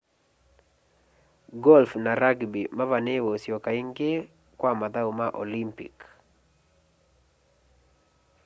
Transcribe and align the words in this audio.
golf 1.63 1.91
na 2.03 2.13
rugby 2.21 2.61
mavaniiwe 2.77 3.29
usyoka 3.37 3.69
ingi 3.81 4.11
kwa 4.59 4.71
mathau 4.79 5.09
ma 5.19 5.27
olympic 5.43 5.95